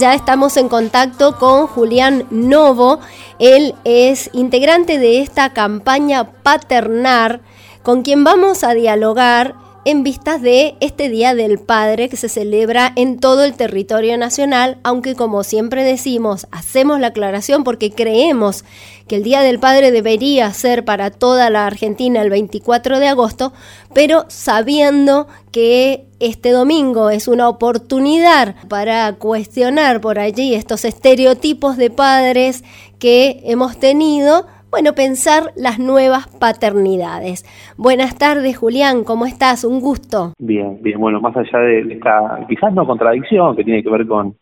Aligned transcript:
Ya 0.00 0.14
estamos 0.14 0.56
en 0.56 0.68
contacto 0.68 1.38
con 1.38 1.66
Julián 1.66 2.24
Novo. 2.30 3.00
Él 3.40 3.74
es 3.82 4.30
integrante 4.32 4.96
de 4.96 5.22
esta 5.22 5.52
campaña 5.52 6.34
Paternar, 6.44 7.40
con 7.82 8.02
quien 8.02 8.22
vamos 8.22 8.62
a 8.62 8.74
dialogar 8.74 9.56
en 9.88 10.02
vistas 10.02 10.42
de 10.42 10.76
este 10.80 11.08
Día 11.08 11.34
del 11.34 11.58
Padre 11.58 12.10
que 12.10 12.18
se 12.18 12.28
celebra 12.28 12.92
en 12.94 13.18
todo 13.18 13.42
el 13.42 13.54
territorio 13.54 14.18
nacional, 14.18 14.76
aunque 14.82 15.14
como 15.14 15.42
siempre 15.44 15.82
decimos, 15.82 16.46
hacemos 16.50 17.00
la 17.00 17.06
aclaración 17.06 17.64
porque 17.64 17.90
creemos 17.90 18.66
que 19.06 19.16
el 19.16 19.22
Día 19.22 19.40
del 19.40 19.58
Padre 19.58 19.90
debería 19.90 20.52
ser 20.52 20.84
para 20.84 21.10
toda 21.10 21.48
la 21.48 21.64
Argentina 21.64 22.20
el 22.20 22.28
24 22.28 23.00
de 23.00 23.08
agosto, 23.08 23.54
pero 23.94 24.26
sabiendo 24.28 25.26
que 25.52 26.04
este 26.20 26.50
domingo 26.50 27.08
es 27.08 27.26
una 27.26 27.48
oportunidad 27.48 28.56
para 28.68 29.10
cuestionar 29.14 30.02
por 30.02 30.18
allí 30.18 30.54
estos 30.54 30.84
estereotipos 30.84 31.78
de 31.78 31.88
padres 31.88 32.62
que 32.98 33.40
hemos 33.44 33.78
tenido, 33.78 34.46
bueno, 34.70 34.92
pensar 34.94 35.44
las 35.56 35.78
nuevas 35.78 36.28
paternidades. 36.38 37.44
Buenas 37.76 38.18
tardes, 38.18 38.56
Julián, 38.56 39.04
¿cómo 39.04 39.26
estás? 39.26 39.64
Un 39.64 39.80
gusto. 39.80 40.34
Bien, 40.38 40.78
bien, 40.82 41.00
bueno, 41.00 41.20
más 41.20 41.36
allá 41.36 41.58
de 41.60 41.80
esta, 41.94 42.44
quizás 42.48 42.72
no 42.74 42.86
contradicción, 42.86 43.56
que 43.56 43.64
tiene 43.64 43.82
que 43.82 43.90
ver 43.90 44.06
con 44.06 44.36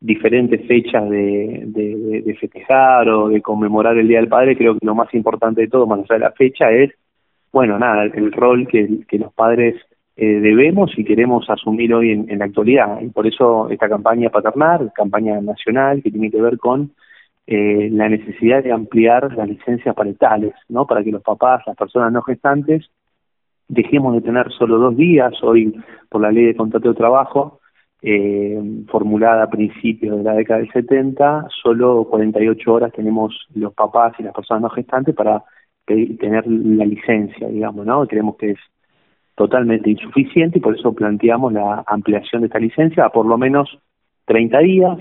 diferentes 0.00 0.66
fechas 0.66 1.08
de, 1.08 1.64
de, 1.66 2.36
festejar 2.40 3.08
o 3.08 3.28
de 3.28 3.40
conmemorar 3.40 3.96
el 3.98 4.08
Día 4.08 4.18
del 4.18 4.28
Padre, 4.28 4.56
creo 4.56 4.78
que 4.78 4.86
lo 4.86 4.94
más 4.94 5.12
importante 5.14 5.62
de 5.62 5.68
todo, 5.68 5.86
más 5.86 6.00
allá 6.00 6.14
de 6.14 6.20
la 6.20 6.32
fecha, 6.32 6.70
es, 6.70 6.92
bueno, 7.52 7.78
nada, 7.78 8.04
el 8.04 8.32
rol 8.32 8.66
que, 8.68 9.00
que 9.08 9.18
los 9.18 9.32
padres 9.32 9.76
eh, 10.16 10.40
debemos 10.40 10.90
y 10.96 11.04
queremos 11.04 11.48
asumir 11.48 11.94
hoy 11.94 12.10
en, 12.10 12.30
en, 12.30 12.40
la 12.40 12.46
actualidad. 12.46 13.00
Y 13.00 13.08
por 13.08 13.26
eso 13.26 13.68
esta 13.70 13.88
campaña 13.88 14.30
paternal, 14.30 14.92
campaña 14.94 15.40
nacional, 15.40 16.02
que 16.02 16.10
tiene 16.10 16.30
que 16.30 16.42
ver 16.42 16.58
con 16.58 16.92
eh, 17.50 17.88
la 17.90 18.10
necesidad 18.10 18.62
de 18.62 18.72
ampliar 18.72 19.34
las 19.34 19.48
licencias 19.48 19.94
parentales, 19.94 20.52
¿no? 20.68 20.86
Para 20.86 21.02
que 21.02 21.10
los 21.10 21.22
papás, 21.22 21.62
las 21.66 21.76
personas 21.76 22.12
no 22.12 22.20
gestantes, 22.20 22.90
dejemos 23.68 24.12
de 24.12 24.20
tener 24.20 24.52
solo 24.52 24.76
dos 24.76 24.94
días, 24.94 25.32
hoy 25.42 25.74
por 26.10 26.20
la 26.20 26.30
ley 26.30 26.44
de 26.44 26.54
contrato 26.54 26.90
de 26.90 26.94
trabajo, 26.94 27.60
eh, 28.02 28.60
formulada 28.88 29.44
a 29.44 29.50
principios 29.50 30.18
de 30.18 30.24
la 30.24 30.34
década 30.34 30.60
del 30.60 30.70
70, 30.70 31.46
solo 31.62 32.04
48 32.10 32.70
horas 32.70 32.92
tenemos 32.92 33.34
los 33.54 33.72
papás 33.72 34.12
y 34.18 34.24
las 34.24 34.34
personas 34.34 34.64
no 34.64 34.68
gestantes 34.68 35.14
para 35.14 35.42
tener 35.86 36.46
la 36.46 36.84
licencia, 36.84 37.48
digamos, 37.48 37.86
¿no? 37.86 38.06
Creemos 38.06 38.36
que 38.36 38.50
es 38.50 38.58
totalmente 39.34 39.88
insuficiente 39.88 40.58
y 40.58 40.60
por 40.60 40.76
eso 40.76 40.92
planteamos 40.92 41.54
la 41.54 41.82
ampliación 41.86 42.42
de 42.42 42.48
esta 42.48 42.58
licencia 42.58 43.06
a 43.06 43.08
por 43.08 43.24
lo 43.24 43.38
menos 43.38 43.78
30 44.26 44.58
días, 44.58 44.98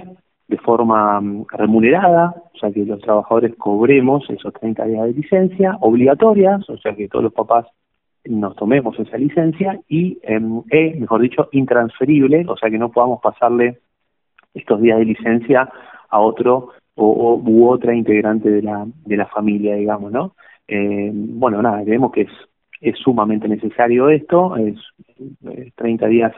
de 0.48 0.58
forma 0.58 1.20
mm, 1.20 1.46
remunerada, 1.50 2.36
o 2.54 2.58
sea 2.58 2.72
que 2.72 2.86
los 2.86 3.02
trabajadores 3.02 3.56
cobremos 3.58 4.30
esos 4.30 4.54
30 4.54 4.86
días 4.86 5.06
de 5.06 5.14
licencia, 5.14 5.78
obligatorias, 5.82 6.70
o 6.70 6.78
sea 6.78 6.96
que 6.96 7.08
todos 7.08 7.24
los 7.24 7.34
papás 7.34 7.66
nos 8.26 8.56
tomemos 8.56 8.98
esa 9.00 9.18
licencia, 9.18 9.80
y 9.88 10.20
em, 10.24 10.62
E, 10.70 10.96
mejor 11.00 11.22
dicho, 11.22 11.50
intransferible, 11.52 12.46
o 12.48 12.58
sea 12.58 12.70
que 12.70 12.78
no 12.78 12.92
podamos 12.92 13.22
pasarle 13.22 13.80
estos 14.54 14.82
días 14.82 15.00
de 15.00 15.06
licencia 15.06 15.70
a 16.10 16.20
otro 16.20 16.70
o, 16.96 17.36
u 17.36 17.70
otra 17.70 17.94
integrante 17.94 18.50
de 18.50 18.62
la, 18.62 18.86
de 19.06 19.18
la 19.18 19.28
familia, 19.28 19.76
digamos, 19.76 20.12
¿no? 20.12 20.34
Eh, 20.68 21.12
bueno, 21.14 21.62
nada, 21.62 21.84
creemos 21.84 22.12
que 22.12 22.22
es, 22.22 22.32
es 22.82 22.98
sumamente 22.98 23.48
necesario 23.48 24.10
esto, 24.10 24.56
es 24.58 24.76
30 25.76 26.06
eh, 26.06 26.10
días, 26.10 26.34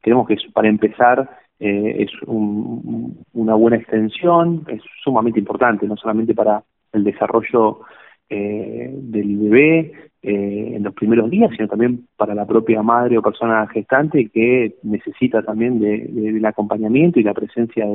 creemos 0.00 0.26
que 0.28 0.34
es 0.34 0.42
para 0.52 0.68
empezar 0.68 1.28
eh, 1.64 2.02
es 2.02 2.10
una 2.26 3.54
buena 3.54 3.76
extensión, 3.76 4.64
es 4.66 4.82
sumamente 5.04 5.38
importante, 5.38 5.86
no 5.86 5.96
solamente 5.96 6.34
para 6.34 6.64
el 6.92 7.04
desarrollo 7.04 7.82
eh, 8.28 8.90
del 8.92 9.36
bebé 9.36 9.92
eh, 10.24 10.72
en 10.74 10.82
los 10.82 10.92
primeros 10.92 11.30
días, 11.30 11.52
sino 11.56 11.68
también 11.68 12.08
para 12.16 12.34
la 12.34 12.46
propia 12.46 12.82
madre 12.82 13.16
o 13.16 13.22
persona 13.22 13.64
gestante 13.68 14.28
que 14.30 14.74
necesita 14.82 15.44
también 15.44 15.78
del 15.78 16.44
acompañamiento 16.44 17.20
y 17.20 17.22
la 17.22 17.32
presencia 17.32 17.86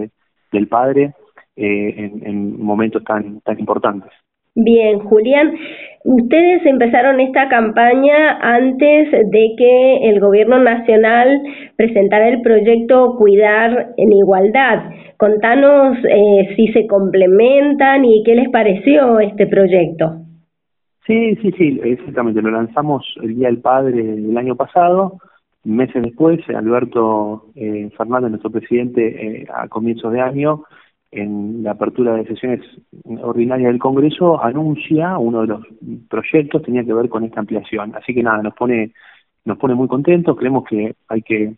del 0.54 0.68
padre 0.70 1.14
en, 1.58 2.26
en 2.26 2.64
momentos 2.64 3.04
tan, 3.04 3.42
tan 3.42 3.60
importantes. 3.60 4.12
Bien, 4.56 5.00
Julián, 5.00 5.58
ustedes 6.04 6.66
empezaron 6.66 7.20
esta 7.20 7.50
campaña 7.50 8.40
antes 8.42 9.12
de 9.12 9.56
que 9.58 10.10
el 10.10 10.20
gobierno 10.20 10.60
nacional 10.60 11.42
presentara 11.76 12.30
el 12.30 12.42
proyecto 12.42 13.16
Cuidar 13.18 13.94
en 13.98 14.14
Igualdad. 14.14 14.92
Contanos 15.18 15.98
eh, 16.04 16.54
si 16.56 16.68
se 16.70 16.88
complementan 16.88 18.06
y 18.06 18.24
qué 18.24 18.36
les 18.36 18.50
pareció 18.50 19.20
este 19.20 19.48
proyecto. 19.48 20.22
Sí, 21.08 21.36
sí, 21.38 21.52
sí, 21.58 21.80
exactamente. 21.84 22.42
Lo 22.42 22.52
lanzamos 22.52 23.06
el 23.24 23.36
Día 23.36 23.48
del 23.48 23.62
Padre 23.62 24.04
del 24.04 24.38
año 24.38 24.56
pasado. 24.56 25.20
Meses 25.64 26.02
después, 26.04 26.40
Alberto 26.50 27.46
eh, 27.56 27.90
Fernández, 27.98 28.30
nuestro 28.30 28.52
presidente, 28.52 29.42
eh, 29.42 29.48
a 29.54 29.68
comienzos 29.68 30.12
de 30.14 30.22
año, 30.22 30.64
en 31.12 31.64
la 31.64 31.72
apertura 31.72 32.16
de 32.16 32.26
sesiones 32.26 32.62
ordinarias 33.22 33.72
del 33.72 33.80
Congreso 33.80 34.44
anuncia 34.44 35.18
uno 35.18 35.42
de 35.42 35.48
los 35.48 35.66
proyectos 36.10 36.64
tenía 36.64 36.84
que 36.84 36.94
ver 36.94 37.10
con 37.10 37.24
esta 37.24 37.40
ampliación. 37.40 37.96
Así 37.96 38.14
que 38.14 38.24
nada, 38.24 38.42
nos 38.44 38.54
pone 38.54 38.92
nos 39.48 39.58
pone 39.58 39.76
muy 39.76 39.88
contentos, 39.88 40.38
creemos 40.38 40.66
que 40.66 40.94
hay 41.08 41.22
que 41.22 41.56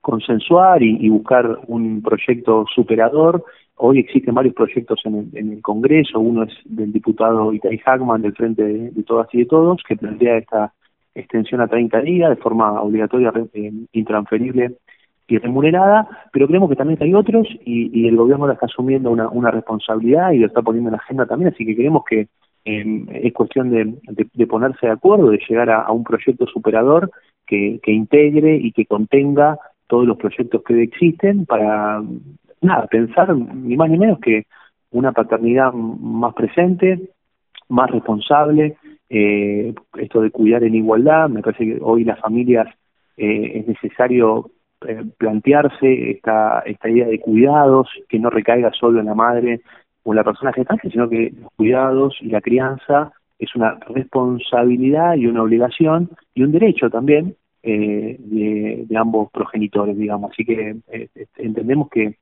consensuar 0.00 0.82
y, 0.82 1.08
buscar 1.08 1.60
un 1.68 2.02
proyecto 2.02 2.66
superador. 2.74 3.44
Hoy 3.76 4.00
existen 4.00 4.34
varios 4.34 4.54
proyectos 4.54 5.00
en 5.04 5.30
el, 5.32 5.62
Congreso, 5.62 6.18
uno 6.20 6.42
es 6.42 6.52
del 6.64 6.92
diputado 6.92 7.52
Itay 7.52 7.78
Hackman 7.78 8.20
del 8.20 8.34
Frente 8.34 8.64
de, 8.64 9.02
Todas 9.04 9.28
y 9.32 9.38
de 9.38 9.46
Todos, 9.46 9.82
que 9.86 9.96
plantea 9.96 10.38
esta 10.38 10.72
extensión 11.14 11.60
a 11.60 11.68
30 11.68 12.00
días 12.00 12.30
de 12.30 12.36
forma 12.36 12.82
obligatoria, 12.82 13.32
e 13.54 13.72
intransferible 13.92 14.76
y 15.26 15.38
remunerada, 15.38 16.06
pero 16.32 16.46
creemos 16.46 16.68
que 16.68 16.76
también 16.76 16.98
hay 17.00 17.14
otros 17.14 17.48
y, 17.64 18.06
el 18.06 18.16
gobierno 18.16 18.46
la 18.46 18.54
está 18.54 18.66
asumiendo 18.66 19.10
una, 19.10 19.28
una, 19.28 19.50
responsabilidad 19.50 20.32
y 20.32 20.38
lo 20.38 20.46
está 20.46 20.60
poniendo 20.62 20.90
en 20.90 20.92
la 20.92 20.98
agenda 20.98 21.26
también, 21.26 21.52
así 21.52 21.64
que 21.64 21.74
creemos 21.74 22.04
que 22.04 22.28
em, 22.64 23.06
es 23.10 23.32
cuestión 23.32 23.70
de, 23.70 23.94
de, 24.34 24.46
ponerse 24.46 24.86
de 24.86 24.92
acuerdo, 24.92 25.30
de 25.30 25.40
llegar 25.48 25.70
a, 25.70 25.90
un 25.92 26.04
proyecto 26.04 26.46
superador 26.46 27.10
que, 27.46 27.80
que, 27.82 27.92
integre 27.92 28.56
y 28.56 28.72
que 28.72 28.86
contenga 28.86 29.58
todos 29.86 30.06
los 30.06 30.18
proyectos 30.18 30.62
que 30.62 30.82
existen 30.82 31.46
para, 31.46 32.02
nada, 32.60 32.86
pensar 32.86 33.34
ni 33.36 33.76
más 33.76 33.90
ni 33.90 33.98
menos 33.98 34.18
que 34.20 34.46
una 34.90 35.12
paternidad 35.12 35.72
más 35.72 36.34
presente, 36.34 37.10
más 37.68 37.90
responsable, 37.90 38.76
eh, 39.08 39.74
esto 39.98 40.20
de 40.20 40.30
cuidar 40.30 40.64
en 40.64 40.74
igualdad, 40.74 41.28
me 41.28 41.42
parece 41.42 41.64
que 41.64 41.78
hoy 41.80 42.04
las 42.04 42.18
familias 42.20 42.68
eh, 43.16 43.52
es 43.60 43.66
necesario 43.66 44.50
eh, 44.86 45.04
plantearse 45.16 46.10
esta, 46.10 46.60
esta 46.60 46.88
idea 46.88 47.06
de 47.06 47.20
cuidados, 47.20 47.88
que 48.08 48.18
no 48.18 48.30
recaiga 48.30 48.70
solo 48.72 49.00
en 49.00 49.06
la 49.06 49.14
madre 49.14 49.60
o 50.02 50.12
en 50.12 50.16
la 50.16 50.24
persona 50.24 50.52
gestante, 50.52 50.90
sino 50.90 51.08
que 51.08 51.32
los 51.40 51.52
cuidados 51.56 52.16
y 52.20 52.28
la 52.28 52.40
crianza 52.40 53.12
es 53.38 53.54
una 53.54 53.78
responsabilidad 53.88 55.14
y 55.16 55.26
una 55.26 55.42
obligación 55.42 56.10
y 56.34 56.42
un 56.42 56.52
derecho 56.52 56.90
también 56.90 57.36
eh, 57.62 58.16
de, 58.18 58.96
ambos 58.96 59.30
progenitores, 59.32 59.96
digamos. 59.96 60.32
Así 60.32 60.44
que 60.44 60.76
eh, 60.92 61.08
entendemos 61.36 61.88
que, 61.90 62.16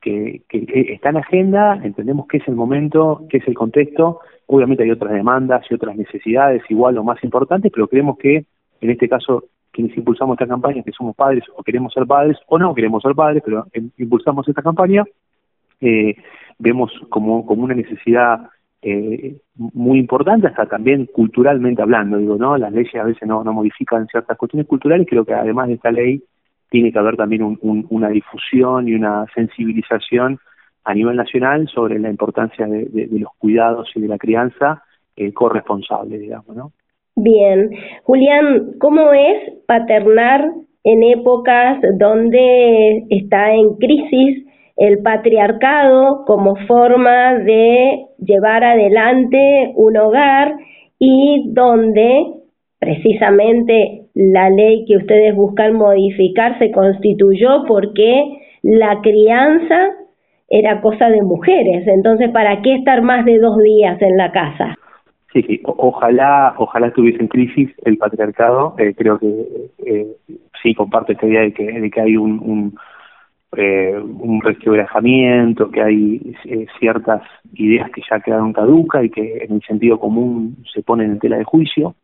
que, 0.00 0.42
que, 0.48 0.64
está 0.92 1.10
en 1.10 1.16
agenda, 1.16 1.80
entendemos 1.82 2.26
que 2.28 2.38
es 2.38 2.48
el 2.48 2.54
momento, 2.54 3.26
que 3.28 3.38
es 3.38 3.48
el 3.48 3.54
contexto. 3.54 4.20
Obviamente 4.46 4.84
hay 4.84 4.90
otras 4.90 5.12
demandas 5.12 5.64
y 5.68 5.74
otras 5.74 5.96
necesidades, 5.96 6.62
igual 6.68 6.96
o 6.98 7.04
más 7.04 7.22
importantes, 7.24 7.72
pero 7.74 7.88
creemos 7.88 8.18
que 8.18 8.44
en 8.80 8.90
este 8.90 9.08
caso 9.08 9.44
quienes 9.74 9.96
impulsamos 9.96 10.34
esta 10.34 10.46
campaña, 10.46 10.82
que 10.82 10.92
somos 10.92 11.16
padres 11.16 11.44
o 11.56 11.62
queremos 11.62 11.92
ser 11.92 12.06
padres 12.06 12.38
o 12.46 12.58
no 12.58 12.74
queremos 12.74 13.02
ser 13.02 13.14
padres, 13.14 13.42
pero 13.44 13.66
impulsamos 13.98 14.48
esta 14.48 14.62
campaña, 14.62 15.04
eh, 15.80 16.14
vemos 16.58 16.92
como, 17.10 17.44
como 17.44 17.64
una 17.64 17.74
necesidad 17.74 18.48
eh, 18.80 19.36
muy 19.56 19.98
importante, 19.98 20.46
hasta 20.46 20.66
también 20.66 21.06
culturalmente 21.06 21.82
hablando, 21.82 22.18
digo, 22.18 22.36
¿no? 22.36 22.56
Las 22.56 22.72
leyes 22.72 22.94
a 22.94 23.04
veces 23.04 23.26
no, 23.26 23.42
no 23.42 23.52
modifican 23.52 24.06
ciertas 24.06 24.38
cuestiones 24.38 24.66
culturales, 24.68 25.06
creo 25.10 25.24
que 25.24 25.34
además 25.34 25.68
de 25.68 25.74
esta 25.74 25.90
ley 25.90 26.22
tiene 26.70 26.92
que 26.92 26.98
haber 26.98 27.16
también 27.16 27.58
una 27.62 28.08
difusión 28.08 28.88
y 28.88 28.94
una 28.94 29.26
sensibilización 29.34 30.38
a 30.84 30.94
nivel 30.94 31.16
nacional 31.16 31.68
sobre 31.68 31.98
la 31.98 32.10
importancia 32.10 32.66
de, 32.66 33.08
los 33.12 33.32
cuidados 33.38 33.90
y 33.94 34.00
de 34.00 34.08
la 34.08 34.18
crianza 34.18 34.82
eh, 35.16 35.32
corresponsable, 35.32 36.18
digamos, 36.18 36.54
¿no? 36.54 36.72
Bien, 37.16 37.70
Julián, 38.02 38.72
¿cómo 38.80 39.12
es 39.12 39.53
paternar 39.66 40.50
en 40.84 41.02
épocas 41.02 41.78
donde 41.98 43.04
está 43.10 43.54
en 43.54 43.74
crisis 43.76 44.46
el 44.76 44.98
patriarcado 45.02 46.24
como 46.26 46.56
forma 46.66 47.34
de 47.34 48.06
llevar 48.18 48.64
adelante 48.64 49.72
un 49.76 49.96
hogar 49.96 50.54
y 50.98 51.50
donde 51.52 52.26
precisamente 52.78 54.02
la 54.14 54.50
ley 54.50 54.84
que 54.86 54.96
ustedes 54.96 55.34
buscan 55.34 55.74
modificar 55.74 56.58
se 56.58 56.70
constituyó 56.70 57.64
porque 57.66 58.38
la 58.62 59.00
crianza 59.00 59.90
era 60.48 60.80
cosa 60.80 61.08
de 61.08 61.22
mujeres. 61.22 61.86
Entonces, 61.86 62.30
¿para 62.30 62.60
qué 62.62 62.74
estar 62.74 63.02
más 63.02 63.24
de 63.24 63.38
dos 63.38 63.58
días 63.58 64.00
en 64.02 64.16
la 64.16 64.30
casa? 64.32 64.76
Sí, 65.34 65.42
sí, 65.42 65.60
ojalá, 65.64 66.54
ojalá 66.58 66.86
estuviese 66.86 67.20
en 67.20 67.26
crisis 67.26 67.68
el 67.84 67.98
patriarcado. 67.98 68.76
Eh, 68.78 68.94
creo 68.96 69.18
que 69.18 69.46
eh, 69.84 70.16
sí 70.62 70.74
comparto 70.76 71.10
esta 71.10 71.26
idea 71.26 71.40
de 71.40 71.52
que, 71.52 71.64
de 71.64 71.90
que 71.90 72.00
hay 72.00 72.16
un, 72.16 72.38
un, 72.38 72.78
eh, 73.56 73.98
un 73.98 74.40
resquebrajamiento, 74.42 75.72
que 75.72 75.82
hay 75.82 76.36
eh, 76.44 76.66
ciertas 76.78 77.22
ideas 77.54 77.90
que 77.90 78.02
ya 78.08 78.20
quedaron 78.20 78.52
caducas 78.52 79.04
y 79.04 79.10
que 79.10 79.44
en 79.44 79.54
el 79.54 79.62
sentido 79.62 79.98
común 79.98 80.56
se 80.72 80.82
ponen 80.84 81.10
en 81.10 81.18
tela 81.18 81.38
de 81.38 81.44
juicio. 81.44 81.96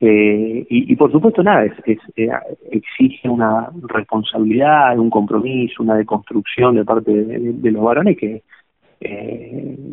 Eh, 0.00 0.66
y, 0.68 0.92
y, 0.92 0.96
por 0.96 1.12
supuesto 1.12 1.44
nada, 1.44 1.64
es, 1.64 1.74
es 1.86 1.98
exige 2.72 3.28
una 3.28 3.70
responsabilidad, 3.88 4.98
un 4.98 5.10
compromiso, 5.10 5.80
una 5.80 5.94
deconstrucción 5.94 6.74
de 6.74 6.84
parte 6.84 7.12
de, 7.12 7.70
los 7.70 7.84
varones 7.84 8.16
que, 8.18 8.42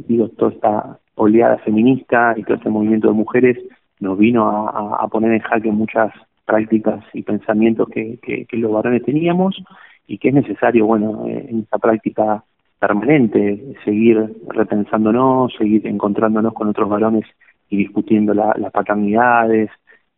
digo, 0.07 0.29
toda 0.29 0.51
esta 0.51 0.99
oleada 1.15 1.57
feminista 1.59 2.33
y 2.37 2.43
todo 2.43 2.55
este 2.55 2.69
movimiento 2.69 3.07
de 3.07 3.13
mujeres 3.13 3.57
nos 3.99 4.17
vino 4.17 4.67
a, 4.67 5.07
poner 5.07 5.33
en 5.33 5.39
jaque 5.39 5.71
muchas 5.71 6.11
prácticas 6.45 7.03
y 7.13 7.21
pensamientos 7.21 7.87
que, 7.89 8.47
los 8.51 8.71
varones 8.71 9.03
teníamos 9.03 9.63
y 10.07 10.17
que 10.17 10.29
es 10.29 10.33
necesario, 10.33 10.85
bueno, 10.85 11.25
en 11.25 11.59
esta 11.59 11.77
práctica 11.77 12.43
permanente, 12.79 13.75
seguir 13.85 14.33
repensándonos, 14.49 15.53
seguir 15.57 15.87
encontrándonos 15.87 16.53
con 16.53 16.67
otros 16.67 16.89
varones 16.89 17.25
y 17.69 17.77
discutiendo 17.77 18.33
la, 18.33 18.53
las 18.57 18.71
paternidades, 18.73 19.69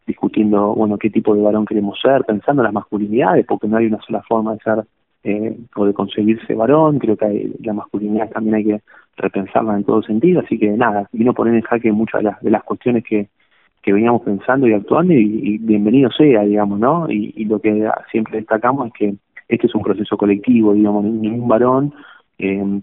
discutiendo, 0.08 0.74
bueno, 0.74 0.98
qué 0.98 1.10
tipo 1.12 1.36
de 1.36 1.42
varón 1.42 1.66
queremos 1.66 2.00
ser, 2.02 2.24
pensando 2.24 2.62
en 2.62 2.66
las 2.66 2.74
masculinidades, 2.74 3.46
porque 3.46 3.68
no 3.68 3.78
hay 3.78 3.86
una 3.86 4.02
sola 4.02 4.24
forma 4.28 4.54
de 4.54 4.60
ser 4.60 4.84
eh, 5.26 5.58
o 5.76 5.86
de 5.86 5.94
conseguirse 5.94 6.54
varón, 6.54 7.00
creo 7.00 7.18
que 7.18 7.26
hay, 7.26 7.54
la 7.64 7.74
masculinidad 7.74 8.30
también 8.30 8.56
hay 8.56 8.64
que 8.64 8.82
repensarla 9.18 9.76
en 9.76 9.84
todo 9.84 10.04
sentido, 10.04 10.42
así 10.42 10.60
que 10.60 10.70
nada, 10.70 11.10
vino 11.12 11.32
a 11.32 11.34
poner 11.34 11.56
en 11.56 11.62
jaque 11.62 11.92
muchas 11.92 12.20
de 12.20 12.30
las, 12.30 12.42
de 12.42 12.52
las 12.52 12.64
cuestiones 12.64 13.04
que, 13.04 13.30
que 13.82 13.92
veníamos 13.92 14.22
pensando 14.22 14.68
y 14.68 14.74
actuando 14.74 15.14
y, 15.14 15.58
bienvenido 15.58 16.12
sea, 16.12 16.44
digamos, 16.44 16.80
¿no? 16.80 17.10
Y, 17.10 17.46
lo 17.46 17.60
que 17.60 17.90
siempre 18.12 18.38
destacamos 18.38 18.88
es 18.88 18.94
que 18.94 19.16
este 19.48 19.66
es 19.66 19.74
un 19.74 19.82
proceso 19.82 20.16
colectivo, 20.16 20.74
digamos, 20.74 21.04
ningún 21.06 21.48
varón, 21.48 21.94
eh, 22.38 22.82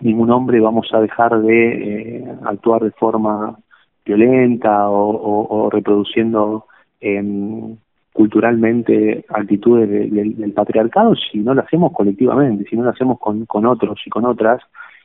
ningún 0.00 0.30
hombre 0.30 0.60
vamos 0.60 0.88
a 0.92 1.00
dejar 1.00 1.40
de 1.40 2.18
eh, 2.18 2.24
actuar 2.44 2.82
de 2.82 2.90
forma 2.90 3.58
violenta 4.04 4.88
o, 4.88 5.70
reproduciendo 5.70 6.66
em, 7.00 7.76
culturalmente 8.16 9.26
actitudes 9.28 9.90
del 9.90 10.52
patriarcado 10.52 11.14
si 11.14 11.38
no 11.40 11.52
lo 11.52 11.60
hacemos 11.60 11.92
colectivamente, 11.92 12.64
si 12.64 12.74
no 12.74 12.84
lo 12.84 12.90
hacemos 12.90 13.18
con, 13.20 13.44
con 13.44 13.66
otros 13.66 14.00
y 14.06 14.08
con 14.08 14.24
otras, 14.24 14.62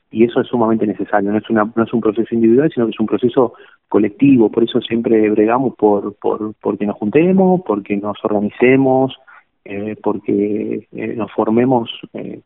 y 0.09 0.23
eso 0.23 0.39
es 0.39 0.47
sumamente 0.47 0.87
necesario, 0.87 1.29
no 1.29 1.37
es, 1.37 1.49
una, 1.49 1.69
no 1.75 1.83
es 1.83 1.91
un 1.91 1.99
proceso 1.99 2.33
individual, 2.33 2.71
sino 2.73 2.85
que 2.85 2.91
es 2.91 2.99
un 3.01 3.07
proceso 3.07 3.53
colectivo, 3.89 4.49
por 4.49 4.63
eso 4.63 4.79
siempre 4.79 5.29
bregamos 5.29 5.75
por, 5.75 6.15
por, 6.15 6.53
porque 6.61 6.85
nos 6.85 6.95
juntemos, 6.95 7.61
porque 7.65 7.97
nos 7.97 8.17
organicemos, 8.23 9.13
eh, 9.65 9.97
porque 10.01 10.87
eh, 10.93 11.13
nos 11.17 11.29
formemos 11.33 11.89
eh, 12.13 12.39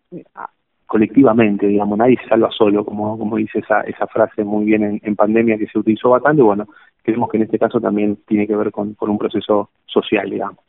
colectivamente, 0.87 1.67
digamos, 1.67 1.95
nadie 1.95 2.17
se 2.23 2.27
salva 2.27 2.49
solo, 2.49 2.83
como, 2.83 3.19
como 3.19 3.37
dice 3.37 3.59
esa, 3.59 3.81
esa 3.81 4.07
frase 4.07 4.43
muy 4.43 4.65
bien 4.65 4.99
en, 5.03 5.15
pandemia 5.15 5.59
que 5.59 5.67
se 5.67 5.77
utilizó 5.77 6.09
bastante, 6.09 6.41
bueno, 6.41 6.65
creemos 7.05 7.29
que 7.29 7.37
en 7.37 7.43
este 7.43 7.59
caso 7.59 7.79
también 7.79 8.17
tiene 8.27 8.47
que 8.47 8.55
ver 8.55 8.71
con, 8.71 8.95
con 8.95 9.09
un 9.09 9.17
proceso 9.17 9.69
social, 9.85 10.29
digamos. 10.29 10.59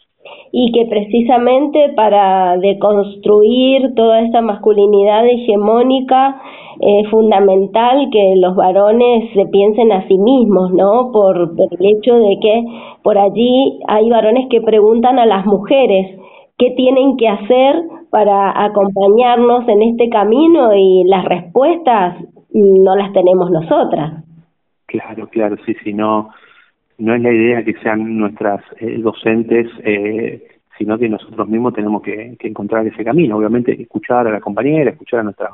Y 0.53 0.73
que 0.73 0.87
precisamente 0.87 1.93
para 1.95 2.57
deconstruir 2.59 3.95
toda 3.95 4.21
esta 4.21 4.43
masculinidad 4.43 5.27
hegemónica 5.27 6.41
es 6.81 7.09
fundamental 7.11 8.09
que 8.11 8.35
los 8.37 8.55
varones 8.55 9.31
se 9.35 9.47
piensen 9.47 9.93
a 9.93 10.07
sí 10.09 10.19
mismos, 10.19 10.73
¿no? 10.73 11.11
Por, 11.13 11.57
por 11.57 11.69
el 11.79 11.87
hecho 11.87 12.17
de 12.17 12.39
que 12.41 12.65
por 13.03 13.19
allí 13.19 13.81
hay 13.89 14.11
varones 14.11 14.49
que 14.51 14.61
preguntan 14.61 15.19
a 15.19 15.27
las 15.27 15.47
mujeres 15.47 16.19
qué 16.59 16.73
tienen 16.73 17.17
que 17.17 17.29
hacer 17.29 17.83
para 18.11 18.65
acompañarnos 18.65 19.69
en 19.69 19.83
este 19.83 20.09
camino 20.09 20.75
y 20.75 21.05
las 21.05 21.25
respuestas 21.25 22.17
no 22.53 22.97
las 22.97 23.13
tenemos 23.13 23.51
nosotras. 23.51 24.26
Claro, 24.87 25.29
claro, 25.29 25.57
sí, 25.65 25.75
sí, 25.83 25.93
no, 25.93 26.31
no 26.99 27.15
es 27.15 27.23
la 27.23 27.33
idea 27.33 27.65
que 27.65 27.75
sean 27.83 28.19
nuestras 28.19 28.63
eh, 28.79 28.99
docentes, 28.99 29.69
eh, 29.85 30.47
sino 30.79 30.99
que 30.99 31.09
nosotros 31.09 31.49
mismos 31.49 31.75
tenemos 31.75 32.03
que, 32.03 32.37
encontrar 32.41 32.87
ese 32.87 33.05
camino. 33.05 33.37
Obviamente, 33.37 33.81
escuchar 33.81 34.27
a 34.27 34.31
la 34.31 34.41
compañera, 34.41 34.91
escuchar 34.91 35.21
a 35.21 35.25
nuestra, 35.25 35.51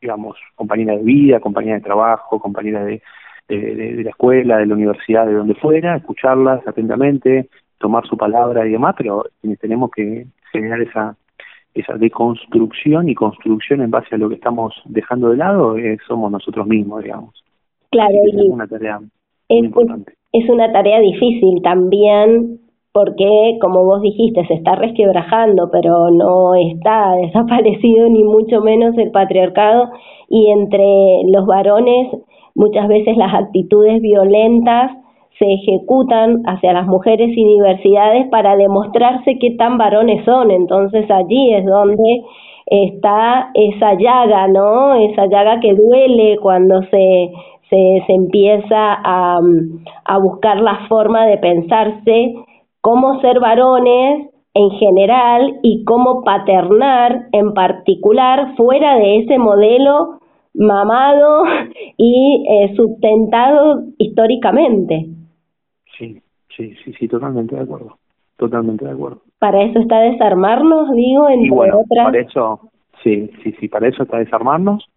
digamos, 0.00 0.36
compañera 0.54 0.96
de 0.96 1.02
vida, 1.02 1.40
compañera 1.40 1.76
de 1.76 1.84
trabajo, 1.84 2.40
compañera 2.40 2.84
de, 2.84 3.02
de 3.48 4.02
la 4.02 4.10
escuela, 4.10 4.58
de 4.58 4.66
la 4.66 4.74
universidad, 4.74 5.26
de 5.26 5.34
donde 5.34 5.54
fuera, 5.54 5.96
escucharlas 5.96 6.66
atentamente, 6.66 7.48
tomar 7.78 8.06
su 8.06 8.16
palabra 8.16 8.66
y 8.66 8.72
demás, 8.72 8.94
pero 8.98 9.24
tenemos 9.60 9.90
que 9.90 10.26
generar 10.52 10.80
esa 10.80 11.16
esa 11.74 11.94
deconstrucción 11.94 13.08
y 13.08 13.14
construcción 13.14 13.82
en 13.82 13.90
base 13.90 14.14
a 14.14 14.18
lo 14.18 14.28
que 14.28 14.34
estamos 14.34 14.74
dejando 14.86 15.30
de 15.30 15.36
lado 15.36 15.76
eh, 15.76 15.98
somos 16.06 16.30
nosotros 16.30 16.66
mismos, 16.66 17.04
digamos. 17.04 17.44
Claro, 17.90 18.14
es 18.24 18.34
una 18.50 18.66
tarea 18.66 19.00
es, 19.48 19.64
importante. 19.64 20.12
Es 20.32 20.48
una 20.48 20.72
tarea 20.72 21.00
difícil 21.00 21.62
también 21.62 22.60
porque, 22.92 23.58
como 23.60 23.84
vos 23.84 24.02
dijiste, 24.02 24.46
se 24.46 24.54
está 24.54 24.74
resquebrajando, 24.74 25.70
pero 25.70 26.10
no 26.10 26.54
está 26.54 27.12
desaparecido 27.22 28.08
ni 28.08 28.24
mucho 28.24 28.60
menos 28.60 28.96
el 28.98 29.10
patriarcado 29.10 29.90
y 30.28 30.50
entre 30.50 31.22
los 31.26 31.46
varones 31.46 32.08
muchas 32.54 32.88
veces 32.88 33.16
las 33.16 33.32
actitudes 33.32 34.02
violentas 34.02 34.90
se 35.38 35.46
ejecutan 35.46 36.42
hacia 36.46 36.72
las 36.72 36.86
mujeres 36.88 37.30
y 37.30 37.44
diversidades 37.44 38.26
para 38.28 38.56
demostrarse 38.56 39.38
qué 39.38 39.52
tan 39.52 39.78
varones 39.78 40.24
son. 40.24 40.50
Entonces 40.50 41.08
allí 41.08 41.54
es 41.54 41.64
donde 41.64 42.24
está 42.66 43.50
esa 43.54 43.94
llaga, 43.94 44.48
¿no? 44.48 44.94
Esa 44.94 45.26
llaga 45.26 45.60
que 45.60 45.74
duele 45.74 46.38
cuando 46.42 46.82
se, 46.90 47.30
se, 47.68 48.04
se 48.06 48.12
empieza 48.12 48.66
a, 49.04 49.40
a 50.04 50.18
buscar 50.18 50.60
la 50.60 50.86
forma 50.88 51.26
de 51.26 51.38
pensarse 51.38 52.34
cómo 52.80 53.20
ser 53.20 53.40
varones 53.40 54.28
en 54.54 54.70
general 54.70 55.58
y 55.62 55.84
cómo 55.84 56.22
paternar 56.24 57.28
en 57.32 57.54
particular 57.54 58.56
fuera 58.56 58.96
de 58.96 59.18
ese 59.20 59.38
modelo 59.38 60.18
mamado 60.54 61.44
y 61.96 62.44
eh, 62.48 62.74
sustentado 62.74 63.84
históricamente. 63.98 65.06
Sí, 65.96 66.20
sí, 66.56 66.74
sí, 66.84 66.92
sí, 66.98 67.08
totalmente 67.08 67.54
de 67.54 67.62
acuerdo. 67.62 67.96
Totalmente 68.36 68.84
de 68.84 68.92
acuerdo. 68.92 69.20
Para 69.38 69.62
eso 69.62 69.80
está 69.80 70.00
desarmarnos, 70.00 70.92
digo, 70.92 71.28
entre 71.28 71.46
y 71.46 71.50
bueno, 71.50 71.80
otras. 71.80 72.04
Para 72.06 72.20
eso, 72.20 72.60
sí, 73.02 73.30
sí, 73.42 73.52
sí, 73.58 73.68
para 73.68 73.88
eso 73.88 74.04
está 74.04 74.18
desarmarnos. 74.18 74.88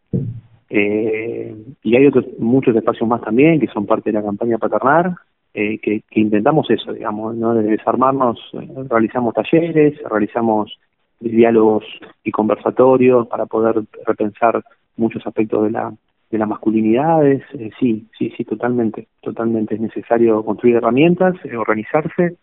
Eh, 0.73 1.53
y 1.83 1.95
hay 1.97 2.07
otros 2.07 2.25
muchos 2.39 2.75
espacios 2.75 3.07
más 3.07 3.21
también 3.21 3.59
que 3.59 3.67
son 3.67 3.85
parte 3.85 4.11
de 4.11 4.19
la 4.19 4.23
campaña 4.23 4.57
Paternar, 4.57 5.15
eh, 5.53 5.79
que, 5.79 6.01
que, 6.09 6.19
intentamos 6.21 6.69
eso, 6.69 6.93
digamos, 6.93 7.35
¿no? 7.35 7.53
De 7.53 7.63
desarmarnos, 7.63 8.39
eh, 8.53 8.69
realizamos 8.89 9.33
talleres, 9.33 10.01
realizamos 10.09 10.79
diálogos 11.19 11.83
y 12.23 12.31
conversatorios 12.31 13.27
para 13.27 13.45
poder 13.47 13.83
repensar 14.05 14.63
muchos 14.95 15.27
aspectos 15.27 15.63
de 15.63 15.71
la 15.71 15.93
de 16.31 16.37
las 16.37 16.47
masculinidades, 16.47 17.43
eh, 17.53 17.71
sí, 17.79 18.07
sí, 18.17 18.33
sí, 18.35 18.45
totalmente, 18.45 19.07
totalmente 19.21 19.75
es 19.75 19.81
necesario 19.81 20.43
construir 20.43 20.77
herramientas, 20.77 21.35
eh, 21.43 21.57
organizarse 21.57 22.37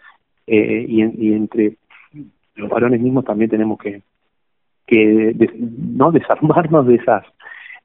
eh, 0.47 0.85
y, 0.87 1.02
y, 1.02 1.32
entre 1.32 1.76
los 2.54 2.68
varones 2.68 3.00
mismos 3.00 3.25
también 3.25 3.50
tenemos 3.50 3.78
que 3.78 4.02
que 4.87 5.35
no 5.58 6.12
desarmarnos 6.12 6.87
de 6.87 6.94
esas 6.94 7.25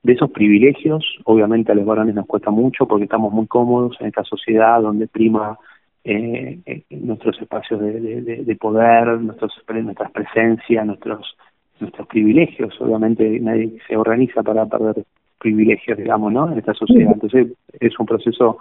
de 0.03 0.13
esos 0.13 0.29
privilegios. 0.31 1.03
Obviamente 1.25 1.71
a 1.71 1.75
los 1.75 1.85
varones 1.85 2.13
nos 2.15 2.27
cuesta 2.27 2.51
mucho 2.51 2.85
porque 2.85 3.05
estamos 3.05 3.33
muy 3.33 3.47
cómodos 3.47 3.97
en 3.99 4.07
esta 4.07 4.23
sociedad 4.23 4.81
donde 4.81 5.07
prima 5.07 5.57
eh, 6.03 6.59
nuestros 6.89 7.41
espacios 7.41 7.79
de, 7.79 7.99
de, 7.99 8.43
de 8.43 8.55
poder, 8.55 9.19
nuestros, 9.21 9.53
nuestras 9.67 10.11
presencias, 10.11 10.85
nuestros 10.85 11.35
nuestros 11.79 12.07
privilegios. 12.07 12.79
Obviamente 12.81 13.39
nadie 13.39 13.77
se 13.87 13.95
organiza 13.95 14.41
para 14.43 14.65
perder 14.65 15.03
privilegios, 15.39 15.97
digamos, 15.97 16.31
¿no? 16.31 16.51
En 16.51 16.57
esta 16.57 16.73
sociedad. 16.73 17.11
Entonces 17.13 17.47
es 17.79 17.99
un 17.99 18.05
proceso 18.05 18.59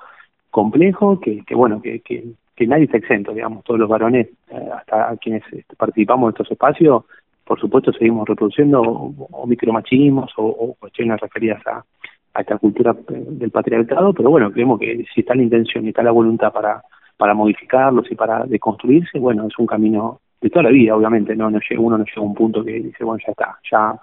complejo 0.51 1.21
que, 1.21 1.43
que 1.45 1.55
bueno, 1.55 1.81
que, 1.81 2.01
que, 2.01 2.25
que 2.55 2.67
nadie 2.67 2.85
está 2.85 2.99
exento, 2.99 3.33
digamos, 3.33 3.65
todos 3.65 3.81
los 3.81 3.89
varones, 3.89 4.29
eh, 4.51 4.69
hasta 4.77 5.17
quienes 5.17 5.43
este, 5.53 5.77
participamos 5.77 6.29
en 6.29 6.31
estos 6.31 6.51
espacios, 6.51 7.05
por 7.53 7.61
supuesto 7.61 7.93
seguimos 7.93 8.27
reproduciendo 8.27 8.81
o, 8.81 9.47
micromachismos 9.47 10.33
o, 10.39 10.75
cuestiones 10.81 11.21
referidas 11.21 11.61
a, 11.67 11.85
a 12.33 12.41
esta 12.41 12.57
cultura 12.57 12.97
eh, 13.11 13.25
del 13.29 13.51
patriarcado, 13.51 14.15
pero 14.15 14.31
bueno, 14.31 14.51
creemos 14.51 14.81
que 14.81 15.05
si 15.13 15.21
está 15.21 15.35
la 15.35 15.43
intención 15.43 15.85
y 15.85 15.91
está 15.91 16.03
la 16.03 16.13
voluntad 16.13 16.51
para, 16.51 16.83
para 17.19 17.35
modificarlos 17.35 18.11
y 18.11 18.15
para 18.15 18.47
deconstruirse, 18.47 19.19
bueno, 19.19 19.47
es 19.47 19.59
un 19.59 19.67
camino 19.67 20.23
de 20.41 20.49
toda 20.49 20.63
la 20.63 20.71
vida, 20.71 20.97
obviamente, 20.97 21.37
no, 21.37 21.51
no 21.51 21.59
uno 21.77 21.99
no 21.99 22.05
llega 22.05 22.23
a 22.23 22.25
un 22.25 22.35
punto 22.35 22.65
que 22.65 22.73
dice, 22.73 23.05
bueno, 23.05 23.23
ya 23.27 23.33
está, 23.33 23.59
ya 23.71 24.01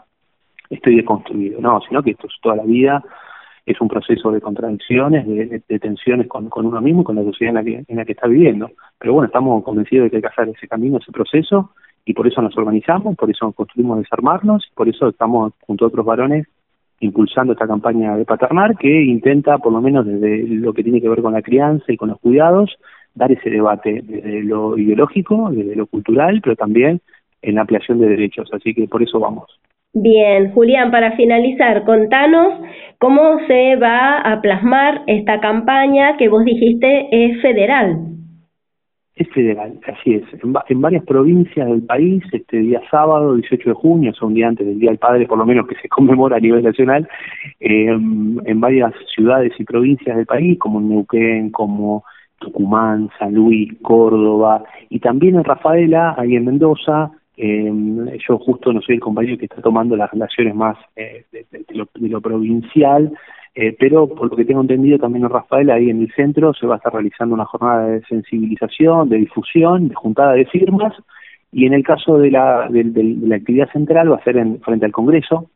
estoy 0.69 0.97
deconstruido, 0.97 1.59
no, 1.59 1.81
sino 1.81 2.03
que 2.03 2.11
esto 2.11 2.27
es 2.27 2.33
toda 2.43 2.57
la 2.57 2.63
vida, 2.65 3.03
es 3.65 3.81
un 3.81 3.87
proceso 3.87 4.29
de 4.29 4.41
contradicciones, 4.41 5.25
de, 5.27 5.79
tensiones 5.79 6.27
con, 6.27 6.51
uno 6.53 6.81
mismo 6.81 7.01
y 7.01 7.03
con 7.03 7.15
la 7.15 7.23
sociedad 7.23 7.49
en 7.49 7.55
la, 7.55 7.63
que, 7.63 7.83
en 7.87 7.97
la 7.97 8.05
que 8.05 8.11
está 8.11 8.27
viviendo. 8.27 8.69
Pero 8.99 9.13
bueno, 9.13 9.25
estamos 9.25 9.63
convencidos 9.63 10.03
de 10.03 10.09
que 10.11 10.15
hay 10.17 10.21
que 10.21 10.27
hacer 10.27 10.49
ese 10.49 10.67
camino, 10.67 10.99
ese 10.99 11.11
proceso, 11.11 11.71
y 12.05 12.13
por 12.13 12.27
eso 12.27 12.41
nos 12.41 12.57
organizamos, 12.57 13.15
por 13.15 13.29
eso 13.29 13.51
construimos 13.51 13.99
desarmarnos, 13.99 14.69
por 14.75 14.89
eso 14.89 15.09
estamos 15.09 15.53
junto 15.65 15.85
a 15.85 15.87
otros 15.89 16.05
varones 16.05 16.47
impulsando 17.01 17.53
esta 17.53 17.67
campaña 17.67 18.17
de 18.17 18.25
paternar 18.25 18.77
que 18.77 19.03
intenta, 19.03 19.57
por 19.57 19.71
lo 19.71 19.81
menos 19.81 20.05
desde 20.05 20.43
lo 20.47 20.73
que 20.73 20.83
tiene 20.83 21.01
que 21.01 21.09
ver 21.09 21.21
con 21.21 21.33
la 21.33 21.41
crianza 21.41 21.91
y 21.91 21.97
con 21.97 22.09
los 22.09 22.19
cuidados, 22.19 22.77
dar 23.15 23.31
ese 23.31 23.49
debate 23.49 24.01
desde 24.03 24.43
lo 24.43 24.77
ideológico, 24.77 25.49
desde 25.51 25.75
lo 25.75 25.87
cultural, 25.87 26.41
pero 26.43 26.55
también 26.55 27.01
en 27.41 27.55
la 27.55 27.61
ampliación 27.61 27.99
de 27.99 28.09
derechos. 28.09 28.49
Así 28.53 28.73
que 28.73 28.87
por 28.87 29.01
eso 29.01 29.19
vamos. 29.19 29.59
Bien, 29.93 30.51
Julián, 30.51 30.91
para 30.91 31.15
finalizar, 31.15 31.83
contanos 31.83 32.53
cómo 32.99 33.39
se 33.47 33.75
va 33.77 34.19
a 34.19 34.39
plasmar 34.39 35.01
esta 35.07 35.39
campaña 35.39 36.15
que 36.17 36.29
vos 36.29 36.45
dijiste 36.45 37.07
es 37.11 37.41
federal. 37.41 38.08
Es 39.19 39.27
federal, 39.31 39.77
así 39.85 40.13
es. 40.15 40.23
En, 40.69 40.81
varias 40.81 41.03
provincias 41.03 41.67
del 41.67 41.83
país, 41.83 42.23
este 42.31 42.59
día 42.59 42.81
sábado, 42.89 43.35
18 43.35 43.71
de 43.71 43.75
junio, 43.75 44.11
es 44.11 44.21
un 44.21 44.33
día 44.33 44.47
antes 44.47 44.65
del 44.65 44.79
Día 44.79 44.91
del 44.91 44.97
Padre, 44.97 45.27
por 45.27 45.37
lo 45.37 45.45
menos 45.45 45.67
que 45.67 45.75
se 45.75 45.89
conmemora 45.89 46.37
a 46.37 46.39
nivel 46.39 46.63
nacional, 46.63 47.05
eh, 47.59 47.87
en 47.89 48.61
varias 48.61 48.93
ciudades 49.13 49.51
y 49.59 49.65
provincias 49.65 50.15
del 50.15 50.25
país, 50.25 50.57
como 50.57 50.79
Neuquén, 50.79 51.51
como 51.51 52.05
Tucumán, 52.39 53.09
San 53.19 53.33
Luis, 53.33 53.73
Córdoba, 53.81 54.63
y 54.89 55.01
también 55.01 55.35
en 55.35 55.43
Rafaela, 55.43 56.15
ahí 56.17 56.37
en 56.37 56.45
Mendoza, 56.45 57.11
eh, 57.35 57.73
yo 58.25 58.37
justo 58.37 58.71
no 58.71 58.81
soy 58.81 58.95
el 58.95 59.01
compañero 59.01 59.37
que 59.37 59.45
está 59.45 59.61
tomando 59.61 59.97
las 59.97 60.09
relaciones 60.11 60.55
más 60.55 60.77
eh, 60.95 61.25
de, 61.31 61.45
lo, 61.73 62.21
provincial, 62.21 63.11
eh, 63.61 63.75
pero 63.77 64.07
por 64.07 64.31
lo 64.31 64.37
que 64.37 64.45
tengo 64.45 64.61
entendido 64.61 64.97
también 64.97 65.25
en 65.25 65.31
Rafael, 65.31 65.69
ahí 65.69 65.89
en 65.89 66.01
el 66.01 66.13
centro, 66.13 66.53
se 66.53 66.65
va 66.65 66.75
a 66.75 66.77
estar 66.77 66.93
realizando 66.93 67.35
una 67.35 67.43
jornada 67.43 67.87
de 67.87 68.01
sensibilización, 68.03 69.09
de 69.09 69.17
difusión, 69.17 69.89
de 69.89 69.95
juntada 69.95 70.31
de 70.31 70.45
firmas, 70.45 70.93
y 71.51 71.65
en 71.65 71.73
el 71.73 71.83
caso 71.83 72.17
de 72.17 72.31
la, 72.31 72.69
de, 72.69 72.85
la 73.21 73.35
actividad 73.35 73.69
central 73.73 74.13
va 74.13 74.15
a 74.15 74.23
ser 74.23 74.37
en, 74.37 74.61
frente 74.61 74.85
al 74.85 74.93
Congreso 74.93 75.49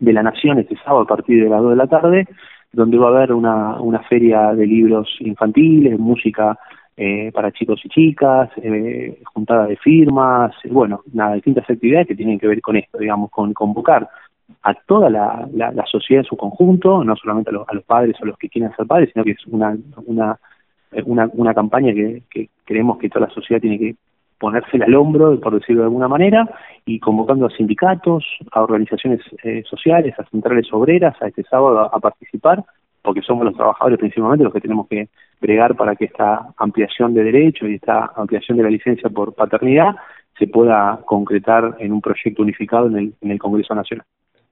de 0.00 0.12
la 0.12 0.24
Nación 0.24 0.58
este 0.58 0.74
sábado 0.78 1.02
a 1.02 1.06
partir 1.06 1.44
de 1.44 1.48
las 1.48 1.62
2 1.62 1.70
de 1.70 1.76
la 1.76 1.86
tarde, 1.86 2.26
donde 2.72 2.98
va 2.98 3.06
a 3.06 3.16
haber 3.16 3.32
una, 3.32 4.00
feria 4.08 4.52
de 4.52 4.66
libros 4.66 5.08
infantiles, 5.20 5.96
música 5.96 6.58
eh, 6.96 7.30
para 7.32 7.52
chicos 7.52 7.80
y 7.84 7.88
chicas, 7.88 8.50
eh, 8.56 9.22
juntada 9.32 9.68
de 9.68 9.76
firmas, 9.76 10.56
bueno, 10.68 11.02
nada, 11.12 11.36
distintas 11.36 11.70
actividades 11.70 12.08
que 12.08 12.16
tienen 12.16 12.40
que 12.40 12.48
ver 12.48 12.60
con 12.60 12.76
esto, 12.76 12.98
digamos, 12.98 13.30
con 13.30 13.54
convocar 13.54 14.08
a 14.62 14.74
toda 14.74 15.10
la, 15.10 15.48
la, 15.52 15.86
sociedad 15.86 16.22
en 16.24 16.28
su 16.28 16.36
conjunto, 16.36 17.04
no 17.04 17.16
solamente 17.16 17.50
a 17.50 17.52
los, 17.52 17.68
a 17.68 17.74
los, 17.74 17.84
padres 17.84 18.16
o 18.20 18.24
a 18.24 18.28
los 18.28 18.38
que 18.38 18.48
quieren 18.48 18.74
ser 18.76 18.86
padres, 18.86 19.10
sino 19.12 19.24
que 19.24 19.32
es 19.32 19.46
una, 19.46 19.76
una, 20.06 20.38
una, 21.04 21.30
una 21.32 21.54
campaña 21.54 21.92
que, 21.92 22.48
creemos 22.64 22.98
que 22.98 23.08
toda 23.08 23.26
la 23.26 23.34
sociedad 23.34 23.60
tiene 23.60 23.78
que 23.78 23.96
ponérsela 24.38 24.86
al 24.86 24.94
hombro, 24.94 25.38
por 25.40 25.54
decirlo 25.54 25.82
de 25.82 25.86
alguna 25.86 26.08
manera, 26.08 26.48
y 26.84 27.00
convocando 27.00 27.46
a 27.46 27.50
sindicatos, 27.50 28.24
a 28.52 28.62
organizaciones 28.62 29.20
eh, 29.42 29.62
sociales, 29.68 30.14
a 30.18 30.24
centrales 30.24 30.72
obreras, 30.72 31.20
a 31.20 31.28
este 31.28 31.42
sábado 31.44 31.80
a 31.80 31.98
participar 31.98 32.64
porque 33.08 33.22
somos 33.22 33.44
los 33.44 33.54
trabajadores 33.54 33.98
principalmente 33.98 34.44
los 34.44 34.52
que 34.52 34.60
tenemos 34.60 34.86
que 34.86 35.08
bregar 35.40 35.76
para 35.76 35.96
que 35.96 36.06
esta 36.06 36.52
ampliación 36.58 37.14
de 37.14 37.24
derechos 37.24 37.68
y 37.68 37.76
esta 37.76 38.12
ampliación 38.16 38.58
de 38.58 38.64
la 38.64 38.70
licencia 38.70 39.08
por 39.08 39.34
paternidad 39.34 39.96
se 40.38 40.46
pueda 40.46 41.00
concretar 41.06 41.76
en 41.78 41.92
un 41.92 42.02
proyecto 42.02 42.42
unificado 42.42 42.86
en 42.88 43.14
el 43.22 43.38
Congreso 43.38 43.74
Nacional. 43.74 44.04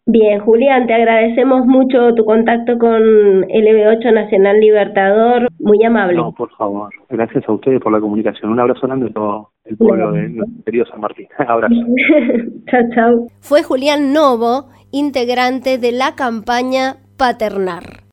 Bien, 0.08 0.38
Julián, 0.38 0.86
te 0.86 0.94
agradecemos 0.94 1.66
mucho 1.66 2.14
tu 2.14 2.24
contacto 2.24 2.78
con 2.78 3.02
LB8 3.42 4.14
Nacional 4.14 4.60
Libertador, 4.60 5.48
muy 5.58 5.82
amable. 5.84 6.14
No, 6.14 6.30
por 6.30 6.48
favor, 6.56 6.94
gracias 7.10 7.42
a 7.48 7.52
ustedes 7.52 7.82
por 7.82 7.90
la 7.90 8.00
comunicación. 8.00 8.52
Un 8.52 8.60
abrazo 8.60 8.86
grande 8.86 9.06
a 9.06 9.12
todo 9.12 9.50
el 9.64 9.76
pueblo 9.76 10.12
de 10.12 10.44
querido 10.64 10.86
San 10.86 11.00
Martín. 11.00 11.26
Abrazo. 11.38 11.74
chao, 12.70 12.80
chao. 12.94 13.26
Fue 13.40 13.64
Julián 13.64 14.12
Novo, 14.12 14.68
integrante 14.92 15.76
de 15.78 15.90
la 15.90 16.14
campaña 16.14 16.98
Paternar. 17.16 18.04